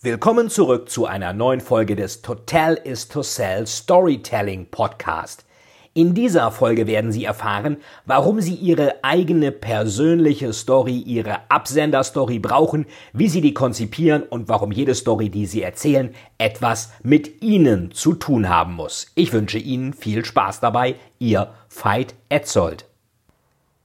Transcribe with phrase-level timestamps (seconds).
[0.00, 5.44] Willkommen zurück zu einer neuen Folge des Total is to Sell Storytelling Podcast.
[5.92, 12.86] In dieser Folge werden Sie erfahren, warum Sie Ihre eigene persönliche Story, Ihre Absenderstory brauchen,
[13.12, 18.14] wie Sie die konzipieren und warum jede Story, die Sie erzählen, etwas mit Ihnen zu
[18.14, 19.08] tun haben muss.
[19.16, 22.86] Ich wünsche Ihnen viel Spaß dabei, Ihr Veit Etzold.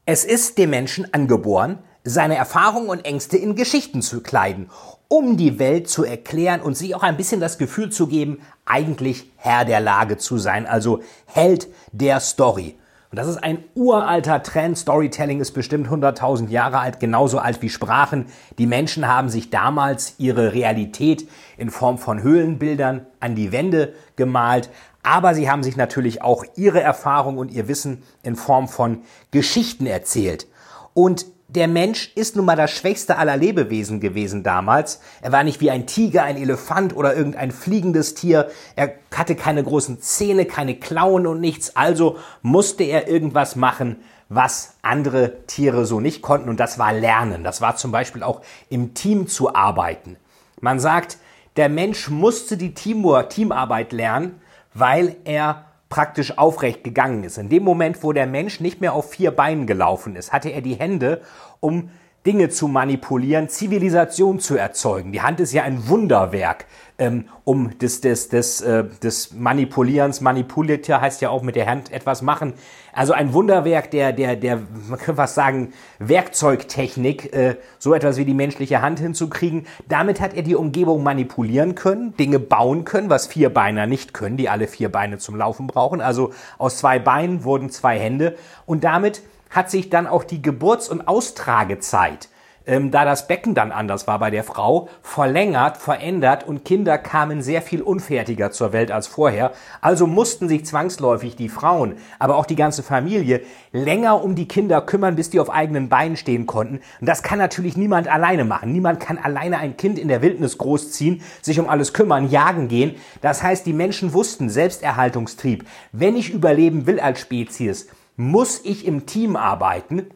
[0.06, 4.70] Es ist dem Menschen angeboren, seine Erfahrungen und Ängste in Geschichten zu kleiden,
[5.14, 9.32] um die Welt zu erklären und sich auch ein bisschen das Gefühl zu geben, eigentlich
[9.36, 12.80] Herr der Lage zu sein, also Held der Story.
[13.12, 14.76] Und das ist ein uralter Trend.
[14.76, 18.26] Storytelling ist bestimmt 100.000 Jahre alt, genauso alt wie Sprachen.
[18.58, 24.72] Die Menschen haben sich damals ihre Realität in Form von Höhlenbildern an die Wände gemalt.
[25.04, 29.86] Aber sie haben sich natürlich auch ihre Erfahrung und ihr Wissen in Form von Geschichten
[29.86, 30.48] erzählt.
[30.96, 35.02] Und der Mensch ist nun mal das schwächste aller Lebewesen gewesen damals.
[35.22, 38.50] Er war nicht wie ein Tiger, ein Elefant oder irgendein fliegendes Tier.
[38.76, 41.76] Er hatte keine großen Zähne, keine Klauen und nichts.
[41.76, 43.98] Also musste er irgendwas machen,
[44.30, 46.50] was andere Tiere so nicht konnten.
[46.50, 47.44] Und das war Lernen.
[47.44, 50.18] Das war zum Beispiel auch im Team zu arbeiten.
[50.60, 51.18] Man sagt,
[51.56, 54.42] der Mensch musste die Teamarbeit lernen,
[54.74, 57.38] weil er praktisch aufrecht gegangen ist.
[57.38, 60.62] In dem Moment, wo der Mensch nicht mehr auf vier Beinen gelaufen ist, hatte er
[60.62, 61.22] die Hände,
[61.60, 61.92] um
[62.26, 65.12] Dinge zu manipulieren, Zivilisation zu erzeugen.
[65.12, 66.66] Die Hand ist ja ein Wunderwerk,
[66.98, 71.92] ähm, um des, des, des, äh, des Manipulierens, Manipulierter heißt ja auch mit der Hand
[71.92, 72.54] etwas machen.
[72.94, 78.26] Also ein Wunderwerk der, der, der, man könnte fast sagen, Werkzeugtechnik, äh, so etwas wie
[78.26, 79.66] die menschliche Hand hinzukriegen.
[79.90, 84.48] Damit hat er die Umgebung manipulieren können, Dinge bauen können, was Vierbeiner nicht können, die
[84.48, 86.00] alle vier Beine zum Laufen brauchen.
[86.00, 90.90] Also aus zwei Beinen wurden zwei Hände und damit hat sich dann auch die Geburts-
[90.90, 92.28] und Austragezeit,
[92.66, 97.42] ähm, da das Becken dann anders war bei der Frau, verlängert, verändert und Kinder kamen
[97.42, 99.52] sehr viel unfertiger zur Welt als vorher.
[99.82, 104.82] Also mussten sich zwangsläufig die Frauen, aber auch die ganze Familie länger um die Kinder
[104.82, 106.80] kümmern, bis die auf eigenen Beinen stehen konnten.
[107.02, 108.72] Und das kann natürlich niemand alleine machen.
[108.72, 112.96] Niemand kann alleine ein Kind in der Wildnis großziehen, sich um alles kümmern, jagen gehen.
[113.22, 119.06] Das heißt, die Menschen wussten, Selbsterhaltungstrieb, wenn ich überleben will als Spezies, muss ich im
[119.06, 120.08] Team arbeiten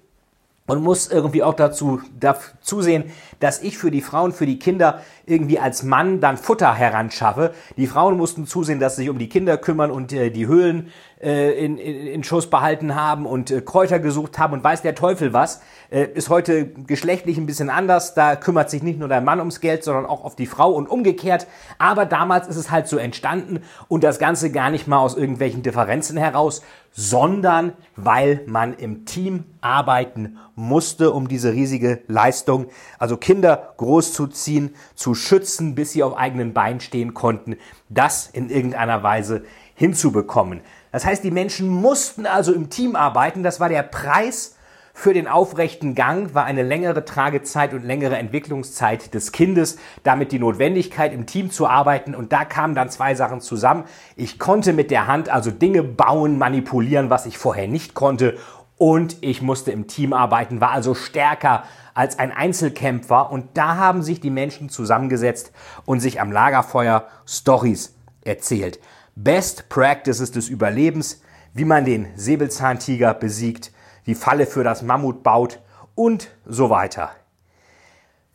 [0.68, 3.06] und muss irgendwie auch dazu, dazu sehen,
[3.40, 7.54] dass ich für die Frauen, für die Kinder irgendwie als Mann dann Futter heranschaffe.
[7.78, 10.92] Die Frauen mussten zusehen, dass sie sich um die Kinder kümmern und äh, die Höhlen
[11.20, 15.34] in, in, in Schuss behalten haben und äh, Kräuter gesucht haben und weiß der Teufel
[15.34, 15.62] was.
[15.90, 18.14] Äh, ist heute geschlechtlich ein bisschen anders.
[18.14, 20.88] Da kümmert sich nicht nur der Mann ums Geld, sondern auch auf die Frau und
[20.88, 21.48] umgekehrt.
[21.80, 25.64] Aber damals ist es halt so entstanden und das Ganze gar nicht mal aus irgendwelchen
[25.64, 26.62] Differenzen heraus,
[26.92, 32.68] sondern weil man im Team arbeiten musste, um diese riesige Leistung,
[32.98, 37.56] also Kinder großzuziehen, zu schützen, bis sie auf eigenen Beinen stehen konnten,
[37.90, 39.44] das in irgendeiner Weise
[39.78, 40.62] hinzubekommen.
[40.92, 43.44] Das heißt, die Menschen mussten also im Team arbeiten.
[43.44, 44.56] Das war der Preis
[44.92, 50.40] für den aufrechten Gang, war eine längere Tragezeit und längere Entwicklungszeit des Kindes, damit die
[50.40, 52.16] Notwendigkeit im Team zu arbeiten.
[52.16, 53.84] Und da kamen dann zwei Sachen zusammen.
[54.16, 58.40] Ich konnte mit der Hand also Dinge bauen, manipulieren, was ich vorher nicht konnte.
[58.80, 61.64] Und ich musste im Team arbeiten, war also stärker
[61.94, 63.32] als ein Einzelkämpfer.
[63.32, 65.52] Und da haben sich die Menschen zusammengesetzt
[65.86, 68.80] und sich am Lagerfeuer Stories erzählt.
[69.20, 71.22] Best Practices des Überlebens,
[71.56, 73.72] wie man den Säbelzahntiger besiegt,
[74.06, 75.60] die Falle für das Mammut baut
[75.96, 77.10] und so weiter.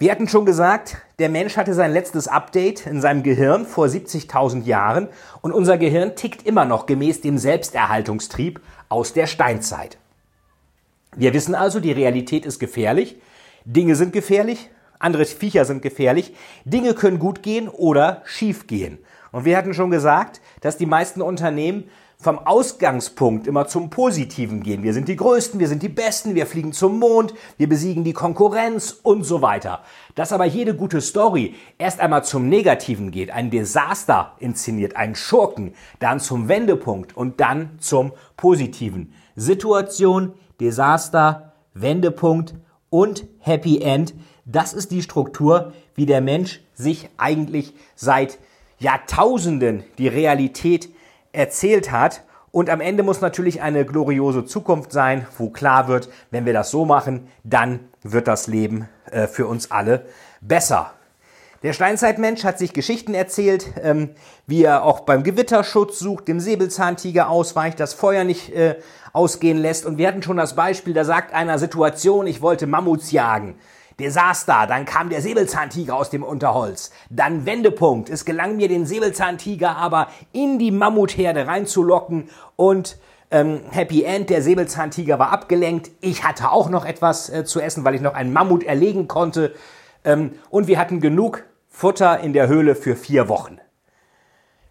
[0.01, 4.65] Wir hatten schon gesagt, der Mensch hatte sein letztes Update in seinem Gehirn vor 70.000
[4.65, 5.07] Jahren
[5.41, 9.99] und unser Gehirn tickt immer noch gemäß dem Selbsterhaltungstrieb aus der Steinzeit.
[11.15, 13.21] Wir wissen also, die Realität ist gefährlich,
[13.65, 14.69] Dinge sind gefährlich,
[14.99, 16.35] andere Viecher sind gefährlich,
[16.65, 18.99] Dinge können gut gehen oder schief gehen.
[19.33, 21.85] Und wir hatten schon gesagt, dass die meisten Unternehmen
[22.23, 24.85] vom Ausgangspunkt immer zum Positiven gehen.
[24.85, 28.13] Wir sind die Größten, wir sind die Besten, wir fliegen zum Mond, wir besiegen die
[28.13, 29.81] Konkurrenz und so weiter.
[30.15, 35.75] Dass aber jede gute Story erst einmal zum Negativen geht, ein Desaster inszeniert, einen Schurken,
[35.99, 39.13] dann zum Wendepunkt und dann zum Positiven.
[39.35, 42.55] Situation, Desaster, Wendepunkt
[42.89, 44.15] und Happy End
[44.45, 48.39] Das ist die Struktur, wie der Mensch sich eigentlich seit
[48.83, 50.91] Jahrtausenden die Realität
[51.33, 52.23] erzählt hat.
[52.51, 56.71] Und am Ende muss natürlich eine gloriose Zukunft sein, wo klar wird, wenn wir das
[56.71, 60.05] so machen, dann wird das Leben äh, für uns alle
[60.43, 60.93] besser.
[61.63, 64.11] Der Steinzeitmensch hat sich Geschichten erzählt, ähm,
[64.49, 68.77] wie er auch beim Gewitterschutz sucht, dem Säbelzahntiger ausweicht, das Feuer nicht äh,
[69.13, 69.87] ausgehen lässt.
[69.87, 73.55] Und wir hatten schon das Beispiel, da sagt einer Situation, ich wollte Mammuts jagen.
[73.97, 76.91] Da, dann kam der Säbelzahntiger aus dem Unterholz.
[77.11, 78.11] Dann Wendepunkt.
[78.11, 82.99] Es gelang mir, den Säbelzahntiger aber in die Mammutherde reinzulocken und
[83.33, 85.91] ähm, Happy End, der Säbelzahntiger war abgelenkt.
[86.01, 89.55] Ich hatte auch noch etwas äh, zu essen, weil ich noch einen Mammut erlegen konnte.
[90.05, 93.59] Ähm, und wir hatten genug Futter in der Höhle für vier Wochen.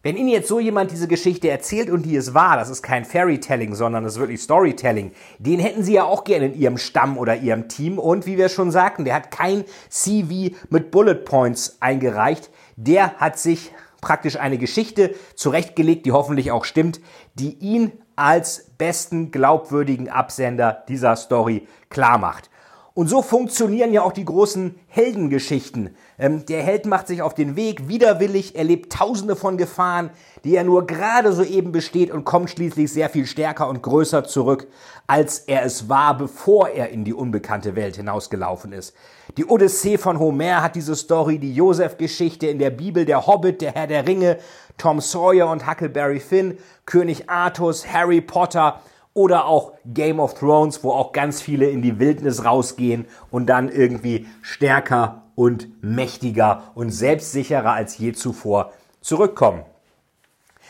[0.03, 3.05] Wenn Ihnen jetzt so jemand diese Geschichte erzählt und die es war, das ist kein
[3.05, 7.19] Fairytelling, sondern das ist wirklich Storytelling, den hätten Sie ja auch gerne in Ihrem Stamm
[7.19, 7.99] oder Ihrem Team.
[7.99, 12.49] Und wie wir schon sagten, der hat kein CV mit Bullet Points eingereicht.
[12.77, 13.71] Der hat sich
[14.01, 16.99] praktisch eine Geschichte zurechtgelegt, die hoffentlich auch stimmt,
[17.35, 22.49] die ihn als besten glaubwürdigen Absender dieser Story klar macht.
[22.93, 25.95] Und so funktionieren ja auch die großen Heldengeschichten.
[26.19, 30.09] Ähm, der Held macht sich auf den Weg, widerwillig, erlebt tausende von Gefahren,
[30.43, 34.25] die er nur gerade so eben besteht und kommt schließlich sehr viel stärker und größer
[34.25, 34.67] zurück,
[35.07, 38.93] als er es war, bevor er in die unbekannte Welt hinausgelaufen ist.
[39.37, 43.71] Die Odyssee von Homer hat diese Story, die Josef-Geschichte in der Bibel, der Hobbit, der
[43.71, 44.37] Herr der Ringe,
[44.77, 48.81] Tom Sawyer und Huckleberry Finn, König Artus, Harry Potter,
[49.13, 53.69] oder auch Game of Thrones, wo auch ganz viele in die Wildnis rausgehen und dann
[53.69, 58.71] irgendwie stärker und mächtiger und selbstsicherer als je zuvor
[59.01, 59.63] zurückkommen.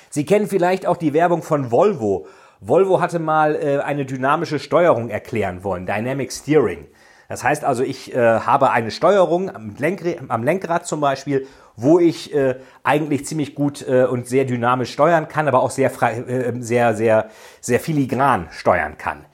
[0.10, 2.28] Sie kennen vielleicht auch die Werbung von Volvo.
[2.60, 6.88] Volvo hatte mal äh, eine dynamische Steuerung erklären wollen, Dynamic Steering.
[7.28, 12.00] Das heißt also, ich äh, habe eine Steuerung am, Lenkrad, am Lenkrad zum Beispiel, wo
[12.00, 16.18] ich äh, eigentlich ziemlich gut äh, und sehr dynamisch steuern kann, aber auch sehr, frei,
[16.20, 17.30] äh, sehr, sehr,
[17.60, 19.26] sehr filigran steuern kann.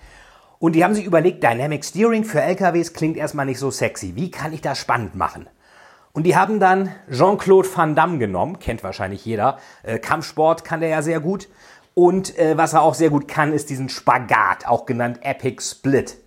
[0.60, 4.16] Und die haben sich überlegt, Dynamic Steering für LKWs klingt erstmal nicht so sexy.
[4.16, 5.48] Wie kann ich das spannend machen?
[6.14, 9.60] Und die haben dann Jean-Claude Van Damme genommen, kennt wahrscheinlich jeder.
[9.84, 11.48] Äh, Kampfsport kann der ja sehr gut.
[11.94, 16.18] Und äh, was er auch sehr gut kann, ist diesen Spagat, auch genannt Epic Split.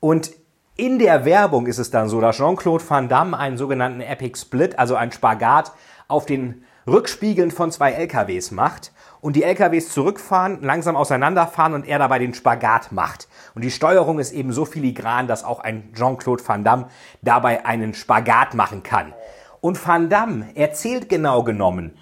[0.00, 0.30] Und
[0.76, 4.78] in der Werbung ist es dann so, dass Jean-Claude Van Damme einen sogenannten Epic Split,
[4.78, 5.72] also einen Spagat,
[6.08, 11.98] auf den Rückspiegeln von zwei LKWs macht und die LKWs zurückfahren, langsam auseinanderfahren und er
[11.98, 13.28] dabei den Spagat macht.
[13.54, 16.88] Und die Steuerung ist eben so filigran, dass auch ein Jean-Claude Van Damme
[17.22, 19.14] dabei einen Spagat machen kann.
[19.60, 21.96] Und Van Damme erzählt genau genommen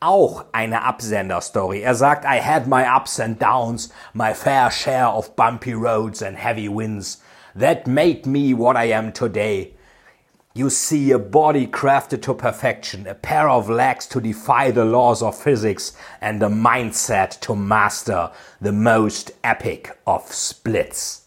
[0.00, 1.80] auch eine Absender-Story.
[1.80, 6.36] Er sagt, I had my ups and downs, my fair share of bumpy roads and
[6.36, 7.22] heavy winds
[7.56, 9.74] that made me what I am today.
[10.56, 15.20] You see a body crafted to perfection, a pair of legs to defy the laws
[15.20, 18.30] of physics, and a mindset to master
[18.60, 21.22] the most epic of splits.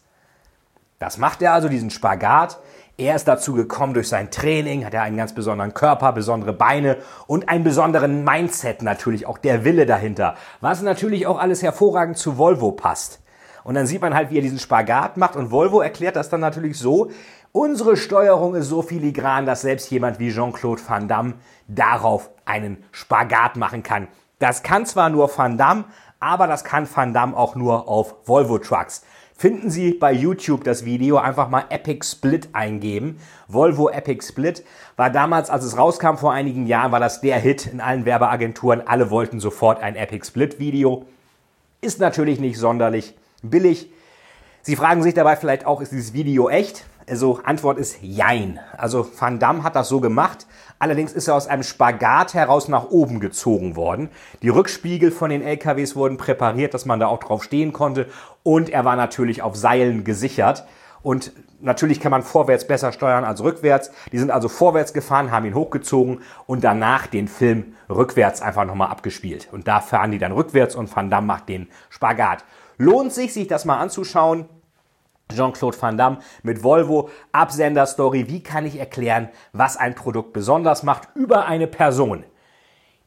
[1.00, 2.58] Das macht er also, diesen Spagat.
[2.98, 6.98] Er ist dazu gekommen durch sein Training, hat er einen ganz besonderen Körper, besondere Beine
[7.28, 12.38] und einen besonderen Mindset natürlich, auch der Wille dahinter, was natürlich auch alles hervorragend zu
[12.38, 13.20] Volvo passt.
[13.68, 15.36] Und dann sieht man halt, wie er diesen Spagat macht.
[15.36, 17.12] Und Volvo erklärt das dann natürlich so,
[17.52, 21.34] unsere Steuerung ist so filigran, dass selbst jemand wie Jean-Claude Van Damme
[21.68, 24.08] darauf einen Spagat machen kann.
[24.40, 25.84] Das kann zwar nur Van Damme,
[26.22, 29.04] aber das kann Van Damme auch nur auf Volvo Trucks.
[29.36, 33.20] Finden Sie bei YouTube das Video, einfach mal Epic Split eingeben.
[33.50, 34.64] Volvo Epic Split
[34.96, 38.88] war damals, als es rauskam vor einigen Jahren, war das der Hit in allen Werbeagenturen.
[38.88, 41.06] Alle wollten sofort ein Epic Split Video.
[41.82, 43.92] Ist natürlich nicht sonderlich billig.
[44.62, 46.86] Sie fragen sich dabei vielleicht auch, ist dieses Video echt?
[47.10, 48.60] Also Antwort ist Jein.
[48.78, 50.46] Also Van Damme hat das so gemacht.
[50.78, 54.10] Allerdings ist er aus einem Spagat heraus nach oben gezogen worden.
[54.42, 58.08] Die Rückspiegel von den LKWs wurden präpariert, dass man da auch drauf stehen konnte.
[58.44, 60.66] Und er war natürlich auf Seilen gesichert.
[61.02, 63.92] Und natürlich kann man vorwärts besser steuern als rückwärts.
[64.12, 68.90] Die sind also vorwärts gefahren, haben ihn hochgezogen und danach den Film rückwärts einfach nochmal
[68.90, 69.48] abgespielt.
[69.54, 72.44] Und da fahren die dann rückwärts und Van Damme macht den Spagat.
[72.78, 74.46] Lohnt sich, sich das mal anzuschauen.
[75.34, 78.30] Jean-Claude Van Damme mit Volvo, Absender-Story.
[78.30, 82.24] Wie kann ich erklären, was ein Produkt besonders macht über eine Person?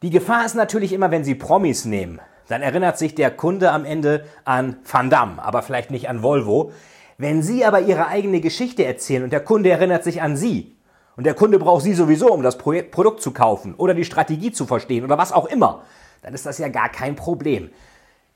[0.03, 3.85] Die Gefahr ist natürlich immer, wenn Sie Promis nehmen, dann erinnert sich der Kunde am
[3.85, 6.73] Ende an Van Damme, aber vielleicht nicht an Volvo.
[7.17, 10.77] Wenn Sie aber Ihre eigene Geschichte erzählen und der Kunde erinnert sich an Sie
[11.17, 14.67] und der Kunde braucht Sie sowieso, um das Produkt zu kaufen oder die Strategie zu
[14.67, 15.85] verstehen oder was auch immer,
[16.23, 17.71] dann ist das ja gar kein Problem.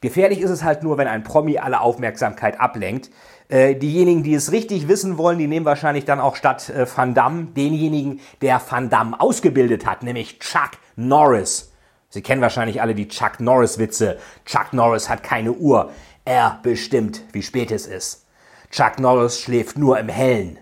[0.05, 3.09] Gefährlich ist es halt nur, wenn ein Promi alle Aufmerksamkeit ablenkt.
[3.49, 7.15] Äh, diejenigen, die es richtig wissen wollen, die nehmen wahrscheinlich dann auch statt äh, Van
[7.15, 11.73] Damme denjenigen, der Van Damme ausgebildet hat, nämlich Chuck Norris.
[12.11, 14.19] Sie kennen wahrscheinlich alle die Chuck Norris-Witze.
[14.45, 15.91] Chuck Norris hat keine Uhr.
[16.27, 18.27] Er bestimmt, wie spät es ist.
[18.71, 20.59] Chuck Norris schläft nur im Hellen.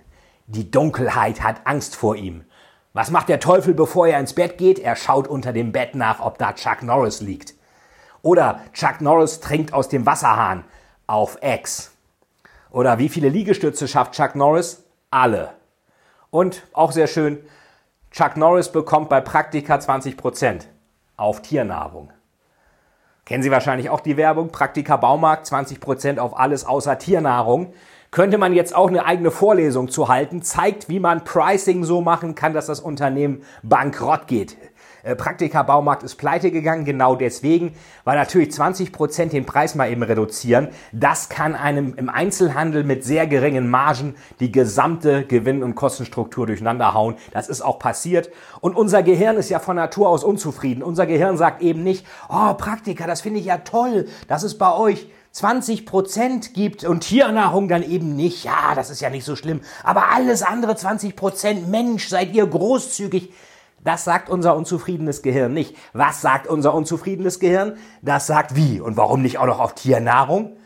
[0.47, 2.45] Die Dunkelheit hat Angst vor ihm.
[2.93, 4.79] Was macht der Teufel, bevor er ins Bett geht?
[4.79, 7.55] Er schaut unter dem Bett nach, ob da Chuck Norris liegt.
[8.23, 10.65] Oder Chuck Norris trinkt aus dem Wasserhahn
[11.07, 11.93] auf X.
[12.71, 14.85] Oder wie viele Liegestütze schafft Chuck Norris?
[15.11, 15.51] Alle.
[16.31, 17.39] Und auch sehr schön,
[18.11, 20.63] Chuck Norris bekommt bei Praktika 20%
[21.17, 22.11] auf Tiernahrung.
[23.25, 27.73] Kennen Sie wahrscheinlich auch die Werbung, Praktika Baumarkt, 20% auf alles außer Tiernahrung.
[28.11, 32.35] Könnte man jetzt auch eine eigene Vorlesung zu halten, zeigt, wie man Pricing so machen
[32.35, 34.57] kann, dass das Unternehmen bankrott geht.
[35.03, 39.91] Äh, Praktika Baumarkt ist pleite gegangen, genau deswegen, weil natürlich 20 Prozent den Preis mal
[39.91, 40.69] eben reduzieren.
[40.93, 46.95] Das kann einem im Einzelhandel mit sehr geringen Margen die gesamte Gewinn- und Kostenstruktur durcheinander
[46.95, 47.17] hauen.
[47.33, 48.31] Das ist auch passiert.
[48.61, 50.83] Und unser Gehirn ist ja von Natur aus unzufrieden.
[50.83, 54.73] Unser Gehirn sagt eben nicht, oh, Praktika, das finde ich ja toll, das ist bei
[54.73, 58.45] euch 20 Prozent gibt und Tiernahrung dann eben nicht.
[58.45, 59.63] Ja, das ist ja nicht so schlimm.
[59.83, 63.33] Aber alles andere 20 Prozent, Mensch, seid ihr großzügig.
[63.85, 65.77] Das sagt unser unzufriedenes Gehirn nicht.
[65.93, 67.77] Was sagt unser unzufriedenes Gehirn?
[68.01, 70.57] Das sagt wie und warum nicht auch noch auf Tiernahrung?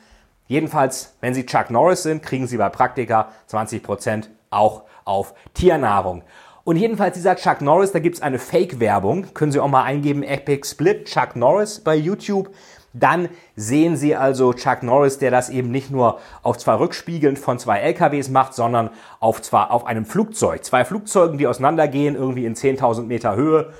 [0.48, 6.22] Jedenfalls, wenn Sie Chuck Norris sind, kriegen Sie bei Praktika 20% auch auf Tiernahrung.
[6.62, 9.34] Und jedenfalls dieser Chuck Norris, da gibt's eine Fake-Werbung.
[9.34, 12.50] Können Sie auch mal eingeben, Epic Split Chuck Norris bei YouTube.
[12.98, 17.58] Dann sehen Sie also Chuck Norris, der das eben nicht nur auf zwei Rückspiegeln von
[17.58, 20.64] zwei LKWs macht, sondern auf, zwar auf einem Flugzeug.
[20.64, 23.72] Zwei Flugzeugen, die auseinandergehen, irgendwie in 10.000 Meter Höhe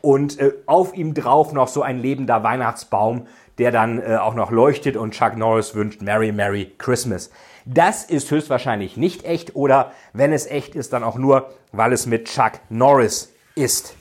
[0.00, 3.26] und äh, auf ihm drauf noch so ein lebender Weihnachtsbaum,
[3.58, 7.30] der dann äh, auch noch leuchtet und Chuck Norris wünscht Merry Merry Christmas.
[7.64, 12.06] Das ist höchstwahrscheinlich nicht echt oder wenn es echt ist, dann auch nur, weil es
[12.06, 13.96] mit Chuck Norris ist.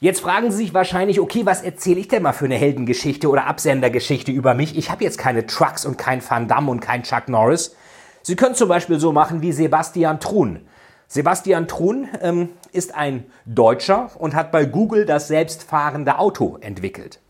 [0.00, 3.46] Jetzt fragen Sie sich wahrscheinlich, okay, was erzähle ich denn mal für eine Heldengeschichte oder
[3.46, 4.76] Absendergeschichte über mich?
[4.76, 7.74] Ich habe jetzt keine Trucks und kein Van Damme und kein Chuck Norris.
[8.22, 10.66] Sie können zum Beispiel so machen wie Sebastian Truhn.
[11.06, 17.20] Sebastian Truhn ähm, ist ein Deutscher und hat bei Google das selbstfahrende Auto entwickelt.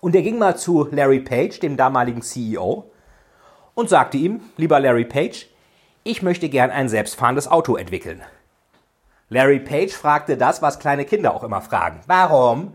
[0.00, 2.90] Und er ging mal zu Larry Page, dem damaligen CEO,
[3.74, 5.48] und sagte ihm, lieber Larry Page,
[6.04, 8.22] ich möchte gern ein selbstfahrendes Auto entwickeln.
[9.30, 12.00] Larry Page fragte das, was kleine Kinder auch immer fragen.
[12.06, 12.72] Warum?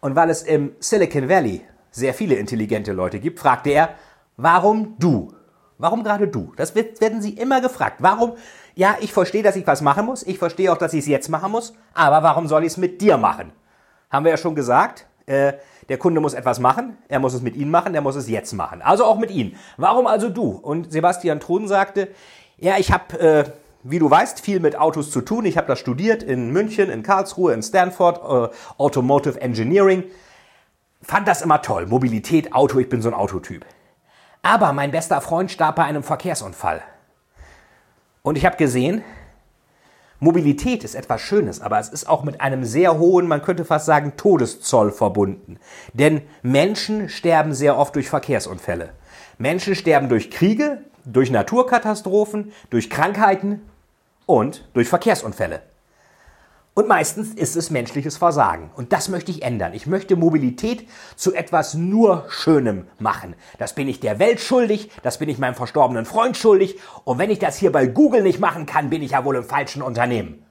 [0.00, 3.90] Und weil es im Silicon Valley sehr viele intelligente Leute gibt, fragte er,
[4.36, 5.32] warum du?
[5.78, 6.52] Warum gerade du?
[6.56, 7.96] Das wird, werden sie immer gefragt.
[7.98, 8.32] Warum?
[8.74, 10.22] Ja, ich verstehe, dass ich was machen muss.
[10.24, 11.72] Ich verstehe auch, dass ich es jetzt machen muss.
[11.94, 13.52] Aber warum soll ich es mit dir machen?
[14.10, 15.06] Haben wir ja schon gesagt.
[15.26, 15.54] Äh,
[15.88, 16.96] der Kunde muss etwas machen.
[17.08, 17.94] Er muss es mit Ihnen machen.
[17.94, 18.82] Er muss es jetzt machen.
[18.82, 19.56] Also auch mit Ihnen.
[19.76, 20.50] Warum also du?
[20.50, 22.08] Und Sebastian Thun sagte,
[22.56, 23.44] ja, ich habe äh,
[23.90, 25.44] wie du weißt, viel mit Autos zu tun.
[25.44, 30.04] Ich habe das studiert in München, in Karlsruhe, in Stanford, äh, Automotive Engineering.
[31.02, 31.86] Fand das immer toll.
[31.86, 33.64] Mobilität, Auto, ich bin so ein Autotyp.
[34.42, 36.82] Aber mein bester Freund starb bei einem Verkehrsunfall.
[38.22, 39.02] Und ich habe gesehen,
[40.20, 43.86] Mobilität ist etwas Schönes, aber es ist auch mit einem sehr hohen, man könnte fast
[43.86, 45.58] sagen, Todeszoll verbunden.
[45.92, 48.90] Denn Menschen sterben sehr oft durch Verkehrsunfälle.
[49.38, 53.62] Menschen sterben durch Kriege, durch Naturkatastrophen, durch Krankheiten
[54.28, 55.62] und durch Verkehrsunfälle.
[56.74, 58.70] Und meistens ist es menschliches Versagen.
[58.76, 59.72] Und das möchte ich ändern.
[59.74, 63.34] Ich möchte Mobilität zu etwas nur Schönem machen.
[63.58, 66.78] Das bin ich der Welt schuldig, das bin ich meinem verstorbenen Freund schuldig.
[67.02, 69.42] Und wenn ich das hier bei Google nicht machen kann, bin ich ja wohl im
[69.42, 70.44] falschen Unternehmen.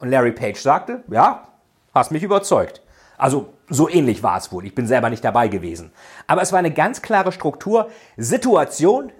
[0.00, 1.48] Und Larry Page sagte, ja,
[1.94, 2.82] hast mich überzeugt.
[3.16, 4.66] Also so ähnlich war es wohl.
[4.66, 5.92] Ich bin selber nicht dabei gewesen.
[6.26, 7.88] Aber es war eine ganz klare Struktur.
[8.18, 9.12] Situation,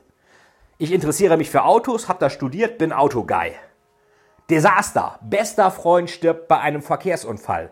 [0.78, 3.52] ich interessiere mich für Autos, habe da studiert, bin Autoguy.
[4.50, 5.18] Desaster.
[5.22, 7.70] Bester Freund stirbt bei einem Verkehrsunfall.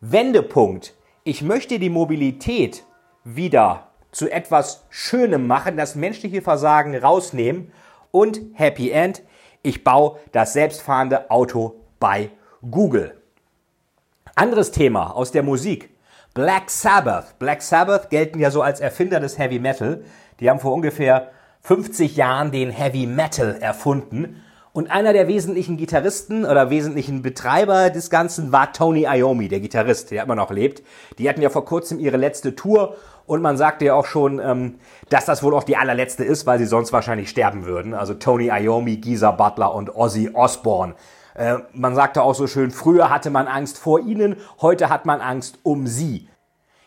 [0.00, 0.94] Wendepunkt.
[1.22, 2.84] Ich möchte die Mobilität
[3.24, 7.72] wieder zu etwas Schönem machen, das menschliche Versagen rausnehmen
[8.10, 9.22] und Happy End.
[9.62, 12.30] Ich baue das selbstfahrende Auto bei
[12.68, 13.20] Google.
[14.34, 15.90] Anderes Thema aus der Musik.
[16.34, 17.38] Black Sabbath.
[17.38, 20.02] Black Sabbath gelten ja so als Erfinder des Heavy Metal.
[20.40, 21.30] Die haben vor ungefähr
[21.60, 24.42] 50 Jahren den Heavy Metal erfunden.
[24.74, 30.10] Und einer der wesentlichen Gitarristen oder wesentlichen Betreiber des Ganzen war Tony Iommi, der Gitarrist,
[30.10, 30.82] der immer noch lebt.
[31.18, 34.78] Die hatten ja vor kurzem ihre letzte Tour und man sagte ja auch schon, ähm,
[35.10, 37.92] dass das wohl auch die allerletzte ist, weil sie sonst wahrscheinlich sterben würden.
[37.92, 40.94] Also Tony Iommi, Geezer Butler und Ozzy Osbourne.
[41.34, 45.20] Äh, man sagte auch so schön, früher hatte man Angst vor ihnen, heute hat man
[45.20, 46.30] Angst um sie.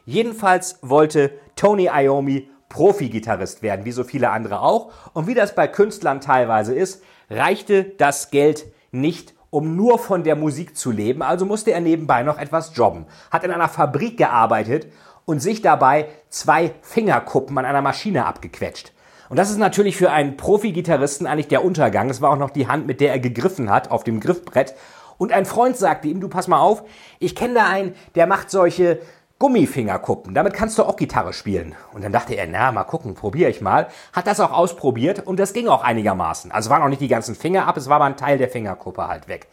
[0.05, 4.91] Jedenfalls wollte Tony Iommi Profi-Gitarrist werden, wie so viele andere auch.
[5.13, 10.35] Und wie das bei Künstlern teilweise ist, reichte das Geld nicht, um nur von der
[10.35, 11.21] Musik zu leben.
[11.21, 13.05] Also musste er nebenbei noch etwas jobben.
[13.31, 14.87] Hat in einer Fabrik gearbeitet
[15.25, 18.91] und sich dabei zwei Fingerkuppen an einer Maschine abgequetscht.
[19.29, 22.09] Und das ist natürlich für einen Profi-Gitarristen eigentlich der Untergang.
[22.09, 24.75] Es war auch noch die Hand, mit der er gegriffen hat auf dem Griffbrett.
[25.17, 26.83] Und ein Freund sagte ihm, du pass mal auf,
[27.19, 28.99] ich kenne da einen, der macht solche
[29.37, 30.33] Gummifingerkuppen.
[30.33, 31.75] Damit kannst du auch Gitarre spielen.
[31.93, 33.87] Und dann dachte er, na, mal gucken, probiere ich mal.
[34.13, 36.51] Hat das auch ausprobiert und das ging auch einigermaßen.
[36.51, 39.07] Also waren auch nicht die ganzen Finger ab, es war aber ein Teil der Fingerkuppe
[39.07, 39.47] halt weg.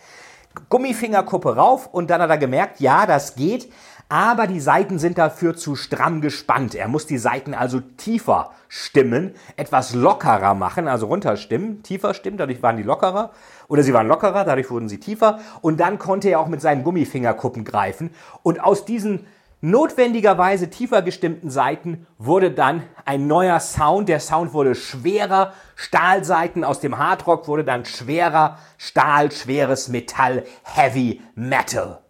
[0.68, 3.72] Gummifingerkuppe rauf und dann hat er gemerkt, ja, das geht,
[4.08, 6.74] aber die Seiten sind dafür zu stramm gespannt.
[6.74, 12.62] Er muss die Seiten also tiefer stimmen, etwas lockerer machen, also runterstimmen, tiefer stimmen, dadurch
[12.62, 13.32] waren die lockerer.
[13.68, 15.40] Oder sie waren lockerer, dadurch wurden sie tiefer.
[15.62, 18.10] Und dann konnte er auch mit seinen Gummifingerkuppen greifen.
[18.42, 19.26] Und aus diesen
[19.62, 24.11] notwendigerweise tiefer gestimmten Seiten wurde dann ein neuer Sound.
[24.11, 25.54] Der Sound wurde schwerer.
[25.75, 28.59] Stahlseiten aus dem Hardrock wurde dann schwerer.
[28.76, 32.00] Stahl, schweres Metall, Heavy Metal.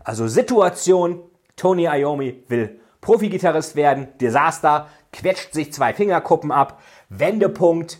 [0.00, 1.22] Also Situation,
[1.54, 6.80] Tony Iommi will Profi-Gitarrist werden, Desaster, quetscht sich zwei Fingerkuppen ab,
[7.10, 7.98] Wendepunkt,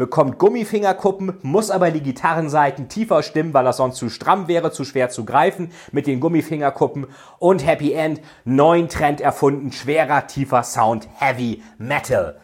[0.00, 4.84] bekommt Gummifingerkuppen, muss aber die Gitarrenseiten tiefer stimmen, weil das sonst zu stramm wäre, zu
[4.84, 7.06] schwer zu greifen mit den Gummifingerkuppen
[7.38, 12.40] und Happy End, neuen Trend erfunden, schwerer, tiefer Sound, Heavy Metal.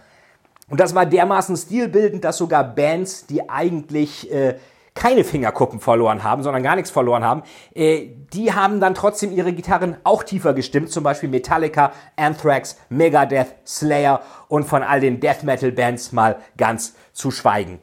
[0.68, 4.56] Und das war dermaßen stilbildend, dass sogar Bands, die eigentlich äh,
[4.96, 7.42] keine Fingerkuppen verloren haben, sondern gar nichts verloren haben,
[7.74, 13.54] äh, die haben dann trotzdem ihre Gitarren auch tiefer gestimmt, zum Beispiel Metallica, Anthrax, Megadeth,
[13.64, 17.78] Slayer und von all den Death Metal Bands mal ganz zu schweigen.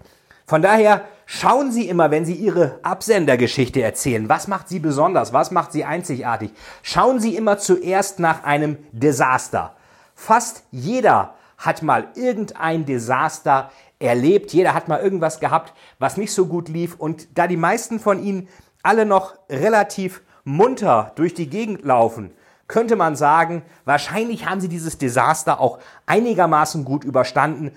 [0.46, 5.52] Von daher schauen Sie immer, wenn Sie Ihre Absendergeschichte erzählen, was macht Sie besonders, was
[5.52, 6.52] macht Sie einzigartig.
[6.82, 9.76] Schauen Sie immer zuerst nach einem Desaster.
[10.16, 13.72] Fast jeder hat mal irgendein Desaster
[14.04, 14.54] erlebt.
[14.54, 16.96] Jeder hat mal irgendwas gehabt, was nicht so gut lief.
[16.96, 18.48] Und da die meisten von Ihnen
[18.84, 22.32] alle noch relativ munter durch die Gegend laufen,
[22.68, 27.72] könnte man sagen, wahrscheinlich haben Sie dieses Desaster auch einigermaßen gut überstanden.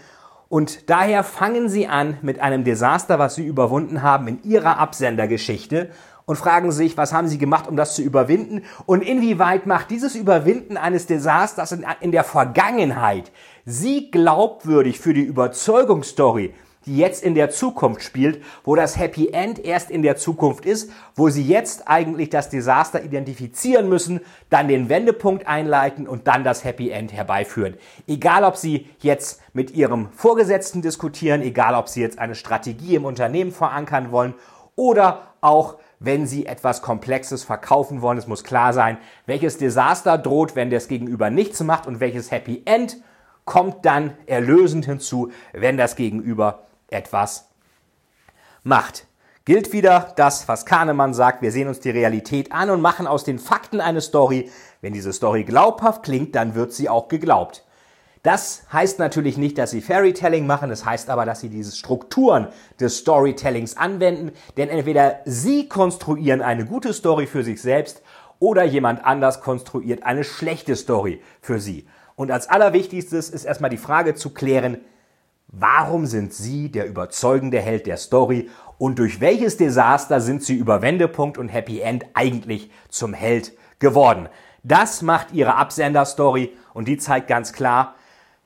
[0.49, 5.91] Und daher fangen Sie an mit einem Desaster, was Sie überwunden haben in Ihrer Absendergeschichte
[6.25, 10.15] und fragen sich, was haben Sie gemacht, um das zu überwinden und inwieweit macht dieses
[10.15, 13.33] Überwinden eines Desasters in, in der Vergangenheit
[13.69, 16.55] Sie glaubwürdig für die Überzeugungsstory,
[16.87, 20.93] die jetzt in der Zukunft spielt, wo das Happy End erst in der Zukunft ist,
[21.17, 26.63] wo sie jetzt eigentlich das Desaster identifizieren müssen, dann den Wendepunkt einleiten und dann das
[26.63, 27.75] Happy End herbeiführen.
[28.07, 33.05] Egal, ob sie jetzt mit ihrem Vorgesetzten diskutieren, egal, ob sie jetzt eine Strategie im
[33.05, 34.35] Unternehmen verankern wollen
[34.77, 38.19] oder auch wenn Sie etwas Komplexes verkaufen wollen.
[38.19, 42.63] Es muss klar sein, welches Desaster droht, wenn das Gegenüber nichts macht und welches Happy
[42.65, 42.99] End
[43.47, 47.49] kommt dann erlösend hinzu, wenn das Gegenüber etwas
[48.63, 49.07] macht.
[49.47, 53.23] Gilt wieder das, was Kahnemann sagt, wir sehen uns die Realität an und machen aus
[53.23, 54.51] den Fakten eine Story.
[54.81, 57.65] Wenn diese Story glaubhaft klingt, dann wird sie auch geglaubt.
[58.25, 62.49] Das heißt natürlich nicht, dass sie Fairytelling machen, das heißt aber, dass sie diese Strukturen
[62.81, 68.03] des Storytellings anwenden, denn entweder sie konstruieren eine gute Story für sich selbst
[68.41, 71.87] oder jemand anders konstruiert eine schlechte Story für sie.
[72.17, 74.79] Und als allerwichtigstes ist erstmal die Frage zu klären,
[75.49, 80.83] warum sind Sie der überzeugende Held der Story und durch welches Desaster sind Sie über
[80.83, 84.29] Wendepunkt und Happy End eigentlich zum Held geworden?
[84.63, 87.95] Das macht Ihre Absender-Story und die zeigt ganz klar,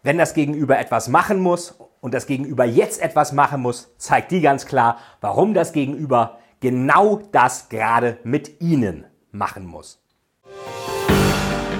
[0.02, 4.40] wenn das Gegenüber etwas machen muss und das Gegenüber jetzt etwas machen muss, zeigt die
[4.40, 10.02] ganz klar, warum das Gegenüber genau das gerade mit Ihnen machen muss.